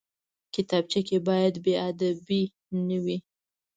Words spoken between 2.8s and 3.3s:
نه وي